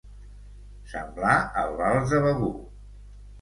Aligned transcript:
Semblar 0.93 1.35
el 1.65 1.77
vals 1.83 2.15
de 2.15 2.23
Begur. 2.25 2.51